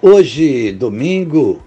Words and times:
Hoje, 0.00 0.70
domingo, 0.70 1.60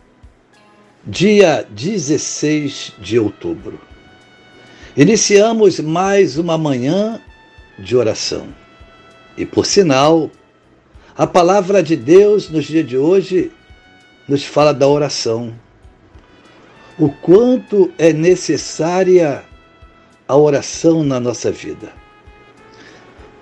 dia 1.05 1.67
16 1.69 2.93
de 2.97 3.19
outubro. 3.19 3.77
Iniciamos 4.95 5.81
mais 5.81 6.37
uma 6.37 6.57
manhã 6.57 7.19
de 7.77 7.93
oração. 7.93 8.47
E 9.35 9.45
por 9.45 9.65
sinal, 9.65 10.31
a 11.17 11.27
palavra 11.27 11.83
de 11.83 11.97
Deus 11.97 12.49
nos 12.49 12.63
dias 12.63 12.87
de 12.87 12.97
hoje 12.97 13.51
nos 14.29 14.45
fala 14.45 14.73
da 14.73 14.87
oração. 14.87 15.53
O 16.97 17.09
quanto 17.09 17.91
é 17.97 18.13
necessária 18.13 19.43
a 20.25 20.37
oração 20.37 21.03
na 21.03 21.19
nossa 21.19 21.51
vida. 21.51 21.91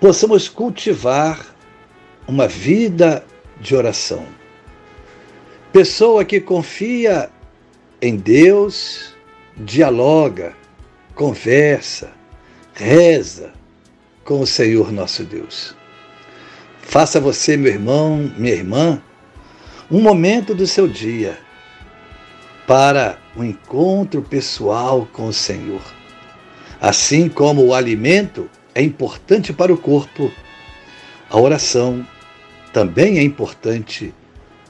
Possamos 0.00 0.48
cultivar 0.48 1.54
uma 2.26 2.48
vida 2.48 3.24
de 3.60 3.76
oração 3.76 4.40
Pessoa 5.72 6.24
que 6.24 6.40
confia 6.40 7.30
em 8.02 8.16
Deus, 8.16 9.14
dialoga, 9.56 10.52
conversa, 11.14 12.10
reza 12.74 13.52
com 14.24 14.40
o 14.40 14.46
Senhor 14.46 14.90
nosso 14.90 15.22
Deus. 15.22 15.76
Faça 16.82 17.20
você, 17.20 17.56
meu 17.56 17.72
irmão, 17.72 18.32
minha 18.36 18.52
irmã, 18.52 19.00
um 19.88 20.00
momento 20.00 20.56
do 20.56 20.66
seu 20.66 20.88
dia 20.88 21.38
para 22.66 23.16
um 23.36 23.44
encontro 23.44 24.22
pessoal 24.22 25.08
com 25.12 25.28
o 25.28 25.32
Senhor. 25.32 25.82
Assim 26.80 27.28
como 27.28 27.64
o 27.64 27.74
alimento 27.74 28.50
é 28.74 28.82
importante 28.82 29.52
para 29.52 29.72
o 29.72 29.78
corpo, 29.78 30.32
a 31.28 31.38
oração 31.38 32.04
também 32.72 33.18
é 33.18 33.22
importante 33.22 34.12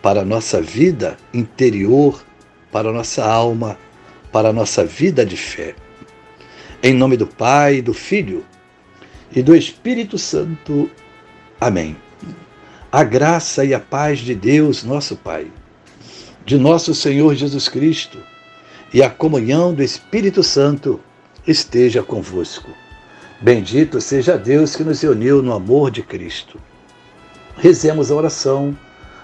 para 0.02 0.22
a 0.22 0.24
nossa 0.24 0.60
vida 0.60 1.16
interior, 1.32 2.22
para 2.72 2.90
a 2.90 2.92
nossa 2.92 3.24
alma, 3.24 3.78
para 4.32 4.48
a 4.48 4.52
nossa 4.52 4.84
vida 4.84 5.24
de 5.24 5.36
fé. 5.36 5.74
Em 6.82 6.94
nome 6.94 7.16
do 7.16 7.26
Pai, 7.26 7.82
do 7.82 7.92
Filho 7.92 8.44
e 9.34 9.42
do 9.42 9.54
Espírito 9.54 10.16
Santo. 10.16 10.90
Amém. 11.60 11.96
A 12.90 13.04
graça 13.04 13.64
e 13.64 13.74
a 13.74 13.80
paz 13.80 14.20
de 14.20 14.34
Deus, 14.34 14.82
nosso 14.82 15.16
Pai, 15.16 15.50
de 16.44 16.58
nosso 16.58 16.94
Senhor 16.94 17.34
Jesus 17.34 17.68
Cristo 17.68 18.18
e 18.92 19.02
a 19.02 19.10
comunhão 19.10 19.72
do 19.72 19.82
Espírito 19.82 20.42
Santo 20.42 20.98
esteja 21.46 22.02
convosco. 22.02 22.70
Bendito 23.40 24.00
seja 24.00 24.36
Deus 24.36 24.74
que 24.74 24.82
nos 24.82 25.02
uniu 25.02 25.42
no 25.42 25.52
amor 25.52 25.90
de 25.90 26.02
Cristo. 26.02 26.60
Rezemos 27.56 28.10
a 28.10 28.14
oração 28.14 28.76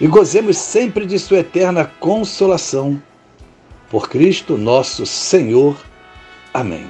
e 0.00 0.06
gozemos 0.06 0.56
sempre 0.56 1.04
de 1.04 1.18
Sua 1.18 1.40
eterna 1.40 1.84
consolação. 1.84 3.00
Por 3.90 4.08
Cristo 4.08 4.56
nosso 4.56 5.04
Senhor. 5.04 5.76
Amém. 6.54 6.86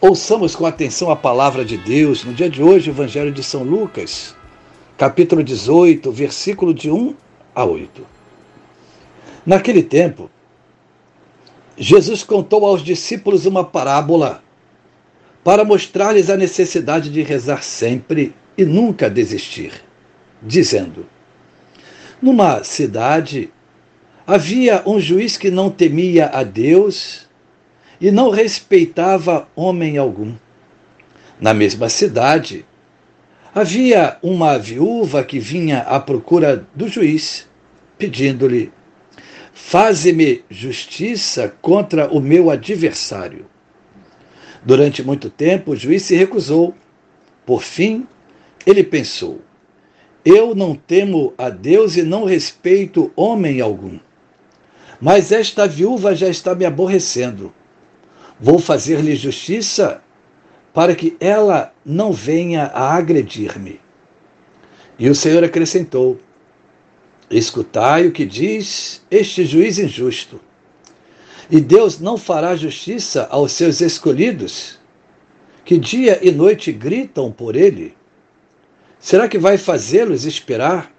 Ouçamos 0.00 0.56
com 0.56 0.64
atenção 0.64 1.10
a 1.10 1.16
palavra 1.16 1.64
de 1.64 1.76
Deus 1.76 2.24
no 2.24 2.32
dia 2.32 2.48
de 2.48 2.62
hoje, 2.62 2.90
o 2.90 2.92
Evangelho 2.92 3.32
de 3.32 3.42
São 3.42 3.62
Lucas, 3.62 4.34
capítulo 4.96 5.42
18, 5.42 6.10
versículo 6.10 6.72
de 6.72 6.90
1 6.90 7.14
a 7.54 7.64
8. 7.64 8.06
Naquele 9.44 9.82
tempo, 9.82 10.30
Jesus 11.76 12.22
contou 12.22 12.64
aos 12.64 12.82
discípulos 12.82 13.44
uma 13.44 13.64
parábola 13.64 14.42
para 15.44 15.64
mostrar-lhes 15.64 16.30
a 16.30 16.36
necessidade 16.36 17.10
de 17.10 17.22
rezar 17.22 17.62
sempre 17.62 18.34
e 18.56 18.64
nunca 18.64 19.10
desistir, 19.10 19.72
dizendo: 20.42 21.06
numa 22.20 22.64
cidade, 22.64 23.50
havia 24.26 24.82
um 24.86 24.98
juiz 24.98 25.36
que 25.36 25.50
não 25.50 25.70
temia 25.70 26.26
a 26.26 26.42
Deus 26.42 27.26
e 28.00 28.10
não 28.10 28.30
respeitava 28.30 29.48
homem 29.54 29.98
algum. 29.98 30.34
Na 31.40 31.52
mesma 31.52 31.88
cidade, 31.88 32.64
havia 33.54 34.16
uma 34.22 34.58
viúva 34.58 35.22
que 35.22 35.38
vinha 35.38 35.80
à 35.80 36.00
procura 36.00 36.66
do 36.74 36.88
juiz, 36.88 37.46
pedindo-lhe: 37.98 38.72
Faze-me 39.52 40.44
justiça 40.50 41.54
contra 41.60 42.10
o 42.10 42.20
meu 42.20 42.50
adversário. 42.50 43.46
Durante 44.64 45.02
muito 45.02 45.30
tempo, 45.30 45.72
o 45.72 45.76
juiz 45.76 46.02
se 46.02 46.16
recusou. 46.16 46.74
Por 47.44 47.62
fim, 47.62 48.06
ele 48.66 48.82
pensou: 48.82 49.40
eu 50.26 50.56
não 50.56 50.74
temo 50.74 51.32
a 51.38 51.48
Deus 51.48 51.96
e 51.96 52.02
não 52.02 52.24
respeito 52.24 53.12
homem 53.14 53.60
algum. 53.60 53.96
Mas 55.00 55.30
esta 55.30 55.68
viúva 55.68 56.16
já 56.16 56.28
está 56.28 56.52
me 56.52 56.64
aborrecendo. 56.64 57.54
Vou 58.40 58.58
fazer-lhe 58.58 59.14
justiça 59.14 60.02
para 60.74 60.96
que 60.96 61.16
ela 61.20 61.72
não 61.84 62.12
venha 62.12 62.64
a 62.64 62.96
agredir-me. 62.96 63.80
E 64.98 65.08
o 65.08 65.14
Senhor 65.14 65.44
acrescentou: 65.44 66.18
Escutai 67.30 68.08
o 68.08 68.12
que 68.12 68.26
diz 68.26 69.02
este 69.08 69.44
juiz 69.44 69.78
injusto. 69.78 70.40
E 71.48 71.60
Deus 71.60 72.00
não 72.00 72.16
fará 72.16 72.56
justiça 72.56 73.28
aos 73.30 73.52
seus 73.52 73.80
escolhidos, 73.80 74.80
que 75.64 75.78
dia 75.78 76.18
e 76.20 76.32
noite 76.32 76.72
gritam 76.72 77.30
por 77.30 77.54
ele? 77.54 77.94
Será 79.06 79.28
que 79.28 79.38
vai 79.38 79.56
fazê-los 79.56 80.24
esperar? 80.24 80.90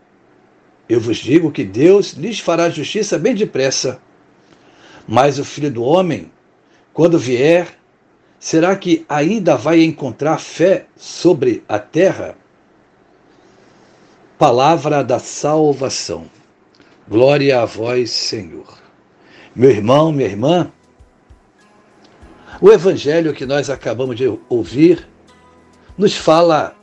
Eu 0.87 0.97
vos 0.97 1.17
digo 1.17 1.51
que 1.51 1.65
Deus 1.65 2.13
lhes 2.13 2.39
fará 2.39 2.69
justiça 2.69 3.19
bem 3.19 3.35
depressa. 3.35 3.99
Mas 5.05 5.37
o 5.37 5.43
filho 5.43 5.69
do 5.69 5.83
homem, 5.83 6.31
quando 6.93 7.19
vier, 7.19 7.67
será 8.39 8.77
que 8.77 9.05
ainda 9.09 9.57
vai 9.57 9.83
encontrar 9.83 10.39
fé 10.39 10.85
sobre 10.95 11.65
a 11.67 11.79
terra? 11.79 12.37
Palavra 14.37 15.03
da 15.03 15.19
salvação. 15.19 16.31
Glória 17.09 17.61
a 17.61 17.65
vós, 17.65 18.09
Senhor. 18.09 18.79
Meu 19.53 19.69
irmão, 19.69 20.13
minha 20.13 20.29
irmã, 20.29 20.71
o 22.61 22.71
evangelho 22.71 23.33
que 23.33 23.45
nós 23.45 23.69
acabamos 23.69 24.15
de 24.15 24.33
ouvir 24.47 25.05
nos 25.97 26.15
fala 26.15 26.73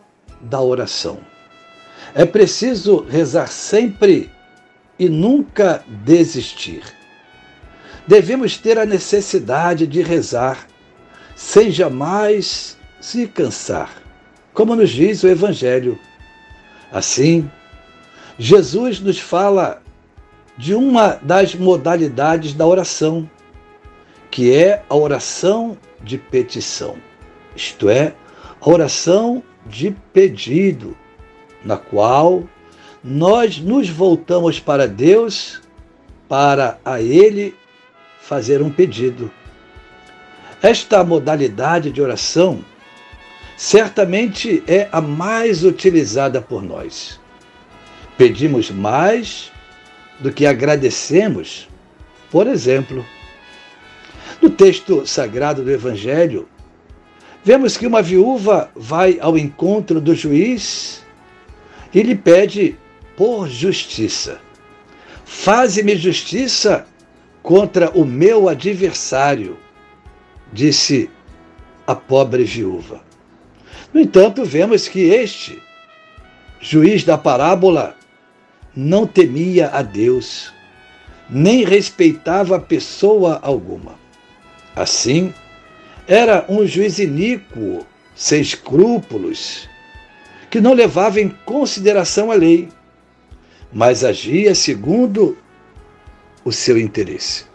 da 0.44 0.60
oração. 0.60 1.18
É 2.14 2.24
preciso 2.24 3.04
rezar 3.08 3.48
sempre 3.48 4.30
e 4.98 5.08
nunca 5.08 5.82
desistir. 6.04 6.82
Devemos 8.06 8.56
ter 8.56 8.78
a 8.78 8.86
necessidade 8.86 9.86
de 9.86 10.02
rezar 10.02 10.66
sem 11.34 11.70
jamais 11.70 12.76
se 13.00 13.26
cansar, 13.26 13.90
como 14.52 14.76
nos 14.76 14.90
diz 14.90 15.22
o 15.22 15.28
Evangelho. 15.28 15.98
Assim, 16.92 17.50
Jesus 18.38 19.00
nos 19.00 19.18
fala 19.18 19.82
de 20.56 20.74
uma 20.74 21.18
das 21.22 21.54
modalidades 21.54 22.54
da 22.54 22.66
oração, 22.66 23.28
que 24.30 24.54
é 24.54 24.82
a 24.88 24.94
oração 24.94 25.76
de 26.02 26.18
petição, 26.18 26.96
isto 27.56 27.88
é, 27.88 28.14
a 28.60 28.70
oração 28.70 29.42
de 29.66 29.90
pedido, 30.12 30.96
na 31.64 31.76
qual 31.76 32.44
nós 33.02 33.58
nos 33.58 33.88
voltamos 33.88 34.58
para 34.58 34.86
Deus 34.88 35.60
para 36.28 36.78
a 36.84 37.00
ele 37.00 37.54
fazer 38.20 38.62
um 38.62 38.70
pedido. 38.70 39.30
Esta 40.62 41.04
modalidade 41.04 41.90
de 41.90 42.00
oração 42.00 42.64
certamente 43.56 44.62
é 44.66 44.88
a 44.90 45.00
mais 45.00 45.62
utilizada 45.62 46.40
por 46.40 46.62
nós. 46.62 47.20
Pedimos 48.16 48.70
mais 48.70 49.52
do 50.20 50.32
que 50.32 50.46
agradecemos. 50.46 51.68
Por 52.30 52.46
exemplo, 52.46 53.04
no 54.40 54.48
texto 54.48 55.06
sagrado 55.06 55.62
do 55.62 55.70
Evangelho, 55.70 56.48
vemos 57.44 57.76
que 57.76 57.86
uma 57.86 58.00
viúva 58.00 58.70
vai 58.74 59.18
ao 59.20 59.36
encontro 59.36 60.00
do 60.00 60.14
juiz 60.14 61.04
e 61.92 62.02
lhe 62.02 62.14
pede 62.14 62.76
por 63.16 63.48
justiça. 63.48 64.40
Faze-me 65.24 65.94
justiça 65.96 66.86
contra 67.42 67.90
o 67.90 68.04
meu 68.04 68.48
adversário, 68.48 69.58
disse 70.52 71.10
a 71.86 71.94
pobre 71.94 72.44
viúva. 72.44 73.02
No 73.92 74.00
entanto, 74.00 74.44
vemos 74.44 74.88
que 74.88 75.00
este 75.00 75.62
juiz 76.60 77.04
da 77.04 77.18
parábola 77.18 77.94
não 78.74 79.06
temia 79.06 79.68
a 79.68 79.82
Deus, 79.82 80.52
nem 81.28 81.64
respeitava 81.64 82.58
pessoa 82.58 83.38
alguma. 83.42 83.94
Assim, 84.74 85.32
era 86.06 86.44
um 86.48 86.66
juiz 86.66 86.98
iníquo, 86.98 87.86
sem 88.14 88.40
escrúpulos, 88.40 89.68
que 90.50 90.60
não 90.60 90.74
levava 90.74 91.20
em 91.20 91.28
consideração 91.28 92.30
a 92.30 92.34
lei, 92.34 92.68
mas 93.72 94.04
agia 94.04 94.54
segundo 94.54 95.36
o 96.44 96.52
seu 96.52 96.78
interesse. 96.78 97.46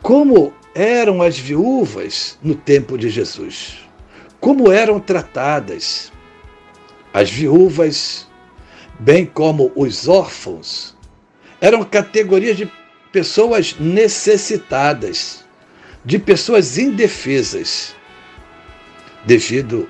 Como 0.00 0.54
eram 0.74 1.20
as 1.20 1.38
viúvas 1.38 2.38
no 2.42 2.54
tempo 2.54 2.96
de 2.96 3.10
Jesus? 3.10 3.78
Como 4.40 4.70
eram 4.70 4.98
tratadas? 4.98 6.12
As 7.12 7.30
viúvas, 7.30 8.26
bem 8.98 9.26
como 9.26 9.70
os 9.76 10.08
órfãos, 10.08 10.96
eram 11.60 11.84
categorias 11.84 12.56
de 12.56 12.70
pessoas 13.12 13.76
necessitadas 13.78 15.41
de 16.04 16.18
pessoas 16.18 16.78
indefesas, 16.78 17.94
devido 19.24 19.88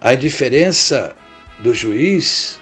à 0.00 0.14
indiferença 0.14 1.14
do 1.58 1.74
juiz. 1.74 2.58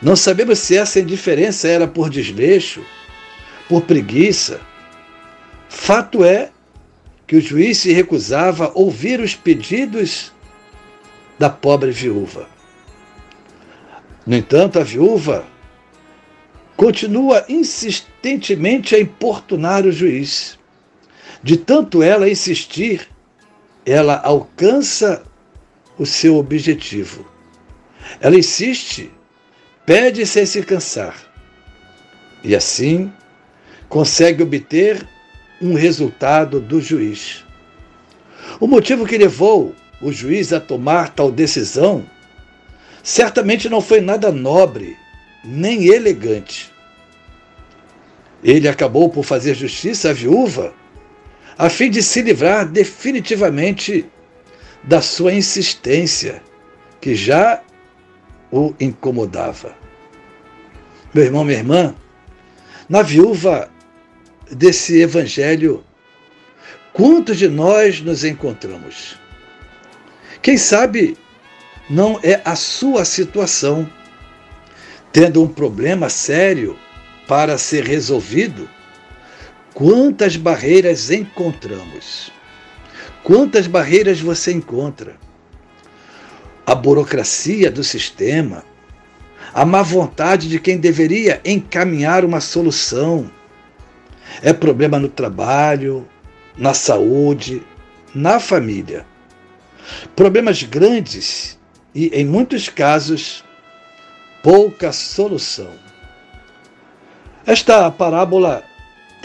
Não 0.00 0.16
sabemos 0.16 0.58
se 0.58 0.76
essa 0.76 1.00
indiferença 1.00 1.68
era 1.68 1.86
por 1.86 2.08
desleixo, 2.10 2.84
por 3.68 3.82
preguiça. 3.82 4.60
Fato 5.68 6.24
é 6.24 6.50
que 7.26 7.36
o 7.36 7.40
juiz 7.40 7.78
se 7.78 7.92
recusava 7.92 8.66
a 8.66 8.72
ouvir 8.74 9.20
os 9.20 9.34
pedidos 9.34 10.32
da 11.38 11.50
pobre 11.50 11.90
viúva. 11.90 12.48
No 14.26 14.36
entanto, 14.36 14.78
a 14.78 14.82
viúva 14.82 15.44
continua 16.76 17.44
insistentemente 17.48 18.94
a 18.94 19.00
importunar 19.00 19.84
o 19.86 19.92
juiz. 19.92 20.58
De 21.46 21.56
tanto 21.56 22.02
ela 22.02 22.28
insistir, 22.28 23.08
ela 23.84 24.20
alcança 24.20 25.22
o 25.96 26.04
seu 26.04 26.38
objetivo. 26.38 27.24
Ela 28.20 28.34
insiste, 28.34 29.12
pede 29.86 30.26
sem 30.26 30.44
se 30.44 30.60
cansar. 30.64 31.14
E 32.42 32.52
assim 32.52 33.12
consegue 33.88 34.42
obter 34.42 35.06
um 35.62 35.74
resultado 35.74 36.58
do 36.58 36.80
juiz. 36.80 37.44
O 38.58 38.66
motivo 38.66 39.06
que 39.06 39.16
levou 39.16 39.72
o 40.02 40.10
juiz 40.10 40.52
a 40.52 40.58
tomar 40.58 41.10
tal 41.10 41.30
decisão 41.30 42.04
certamente 43.04 43.68
não 43.68 43.80
foi 43.80 44.00
nada 44.00 44.32
nobre 44.32 44.96
nem 45.44 45.86
elegante. 45.86 46.72
Ele 48.42 48.66
acabou 48.66 49.08
por 49.08 49.22
fazer 49.22 49.54
justiça 49.54 50.10
à 50.10 50.12
viúva 50.12 50.74
a 51.58 51.70
fim 51.70 51.90
de 51.90 52.02
se 52.02 52.22
livrar 52.22 52.66
definitivamente 52.66 54.04
da 54.82 55.00
sua 55.00 55.32
insistência, 55.32 56.42
que 57.00 57.14
já 57.14 57.62
o 58.50 58.74
incomodava. 58.78 59.74
Meu 61.14 61.24
irmão, 61.24 61.44
minha 61.44 61.58
irmã, 61.58 61.94
na 62.88 63.02
viúva 63.02 63.70
desse 64.50 65.00
evangelho, 65.00 65.82
quantos 66.92 67.38
de 67.38 67.48
nós 67.48 68.00
nos 68.00 68.22
encontramos? 68.22 69.18
Quem 70.42 70.56
sabe 70.56 71.16
não 71.88 72.20
é 72.22 72.40
a 72.44 72.54
sua 72.54 73.04
situação, 73.04 73.90
tendo 75.12 75.42
um 75.42 75.48
problema 75.48 76.08
sério 76.08 76.78
para 77.26 77.58
ser 77.58 77.84
resolvido, 77.84 78.68
Quantas 79.76 80.38
barreiras 80.38 81.10
encontramos? 81.10 82.32
Quantas 83.22 83.66
barreiras 83.66 84.18
você 84.18 84.50
encontra? 84.50 85.18
A 86.64 86.74
burocracia 86.74 87.70
do 87.70 87.84
sistema, 87.84 88.64
a 89.52 89.66
má 89.66 89.82
vontade 89.82 90.48
de 90.48 90.58
quem 90.58 90.78
deveria 90.78 91.42
encaminhar 91.44 92.24
uma 92.24 92.40
solução. 92.40 93.30
É 94.40 94.50
problema 94.54 94.98
no 94.98 95.10
trabalho, 95.10 96.08
na 96.56 96.72
saúde, 96.72 97.62
na 98.14 98.40
família. 98.40 99.04
Problemas 100.16 100.62
grandes 100.62 101.58
e, 101.94 102.06
em 102.18 102.24
muitos 102.24 102.70
casos, 102.70 103.44
pouca 104.42 104.90
solução. 104.90 105.72
Esta 107.44 107.90
parábola 107.90 108.64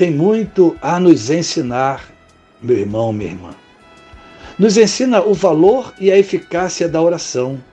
tem 0.01 0.09
muito 0.09 0.75
a 0.81 0.99
nos 0.99 1.29
ensinar, 1.29 2.11
meu 2.59 2.75
irmão, 2.75 3.13
minha 3.13 3.29
irmã. 3.29 3.51
Nos 4.57 4.75
ensina 4.75 5.21
o 5.21 5.35
valor 5.35 5.93
e 5.99 6.11
a 6.11 6.17
eficácia 6.17 6.89
da 6.89 6.99
oração. 6.99 7.63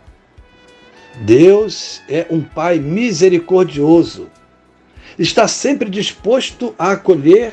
Deus 1.23 2.03
é 2.07 2.27
um 2.29 2.43
Pai 2.43 2.79
misericordioso. 2.79 4.29
Está 5.19 5.49
sempre 5.49 5.89
disposto 5.89 6.75
a 6.79 6.93
acolher 6.93 7.51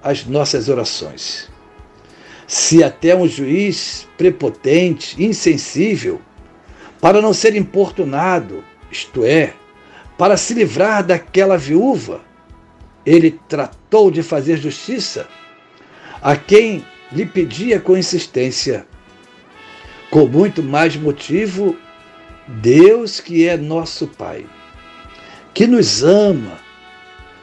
as 0.00 0.24
nossas 0.24 0.68
orações. 0.68 1.50
Se 2.46 2.84
até 2.84 3.16
um 3.16 3.26
juiz 3.26 4.06
prepotente, 4.16 5.20
insensível, 5.20 6.20
para 7.00 7.20
não 7.20 7.34
ser 7.34 7.56
importunado, 7.56 8.62
isto 8.88 9.24
é, 9.24 9.52
para 10.16 10.36
se 10.36 10.54
livrar 10.54 11.04
daquela 11.04 11.58
viúva, 11.58 12.29
ele 13.10 13.40
tratou 13.48 14.08
de 14.08 14.22
fazer 14.22 14.56
justiça 14.56 15.26
a 16.22 16.36
quem 16.36 16.84
lhe 17.10 17.26
pedia 17.26 17.80
com 17.80 17.96
insistência. 17.96 18.86
Com 20.10 20.28
muito 20.28 20.62
mais 20.62 20.94
motivo, 20.94 21.76
Deus, 22.46 23.18
que 23.18 23.48
é 23.48 23.56
nosso 23.56 24.06
Pai, 24.06 24.46
que 25.52 25.66
nos 25.66 26.04
ama, 26.04 26.58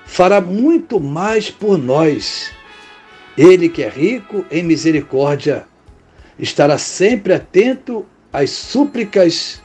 fará 0.05 0.39
muito 0.39 1.01
mais 1.01 1.51
por 1.51 1.77
nós. 1.77 2.49
Ele, 3.37 3.67
que 3.67 3.83
é 3.83 3.89
rico 3.89 4.45
em 4.49 4.63
misericórdia, 4.63 5.67
estará 6.39 6.77
sempre 6.77 7.33
atento 7.33 8.05
às 8.31 8.51
súplicas 8.51 9.61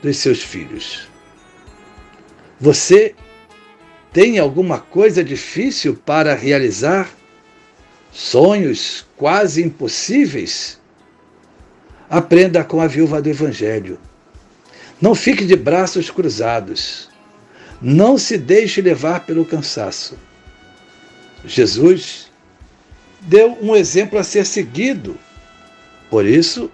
dos 0.00 0.16
seus 0.16 0.42
filhos. 0.42 1.08
Você 2.60 3.16
tem 4.14 4.38
alguma 4.38 4.78
coisa 4.78 5.24
difícil 5.24 5.96
para 5.96 6.36
realizar? 6.36 7.10
Sonhos 8.12 9.04
quase 9.16 9.60
impossíveis? 9.60 10.78
Aprenda 12.08 12.62
com 12.62 12.80
a 12.80 12.86
viúva 12.86 13.20
do 13.20 13.28
Evangelho. 13.28 13.98
Não 15.00 15.16
fique 15.16 15.44
de 15.44 15.56
braços 15.56 16.10
cruzados. 16.10 17.10
Não 17.82 18.16
se 18.16 18.38
deixe 18.38 18.80
levar 18.80 19.26
pelo 19.26 19.44
cansaço. 19.44 20.16
Jesus 21.44 22.30
deu 23.20 23.58
um 23.60 23.74
exemplo 23.74 24.16
a 24.16 24.22
ser 24.22 24.46
seguido. 24.46 25.18
Por 26.08 26.24
isso, 26.24 26.70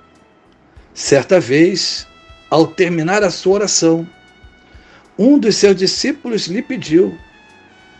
certa 0.93 1.41
vez, 1.41 2.07
ao 2.51 2.67
terminar 2.67 3.25
a 3.25 3.31
sua 3.31 3.55
oração, 3.55 4.07
um 5.19 5.39
dos 5.39 5.57
seus 5.57 5.75
discípulos 5.75 6.47
lhe 6.47 6.61
pediu 6.61 7.19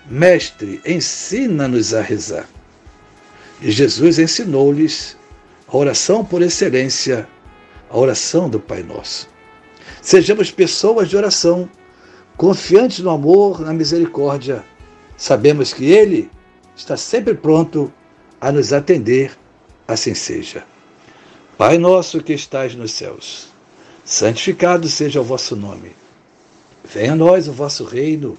Mestre, 0.09 0.81
ensina-nos 0.85 1.95
a 1.95 2.01
rezar. 2.01 2.49
E 3.61 3.71
Jesus 3.71 4.19
ensinou-lhes 4.19 5.17
a 5.69 5.77
oração 5.77 6.25
por 6.25 6.43
excelência, 6.43 7.29
a 7.89 7.99
oração 7.99 8.49
do 8.49 8.59
Pai 8.59 8.83
Nosso. 8.83 9.29
Sejamos 10.03 10.51
pessoas 10.51 11.09
de 11.09 11.17
oração, 11.17 11.69
confiantes 12.37 13.01
no 13.01 13.11
amor, 13.11 13.61
na 13.61 13.73
misericórdia 13.73 14.65
Sabemos 15.21 15.75
que 15.75 15.85
Ele 15.85 16.31
está 16.75 16.97
sempre 16.97 17.35
pronto 17.35 17.93
a 18.41 18.51
nos 18.51 18.73
atender, 18.73 19.37
assim 19.87 20.15
seja. 20.15 20.65
Pai 21.59 21.77
nosso 21.77 22.23
que 22.23 22.33
estais 22.33 22.75
nos 22.75 22.93
céus, 22.93 23.49
santificado 24.03 24.89
seja 24.89 25.21
o 25.21 25.25
vosso 25.25 25.55
nome. 25.55 25.95
Venha 26.83 27.13
a 27.13 27.17
nós 27.17 27.49
o 27.49 27.53
vosso 27.53 27.85
reino. 27.85 28.39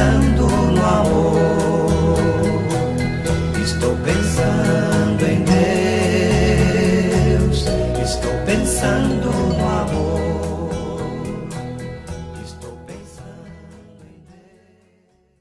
pensando. 0.00 0.39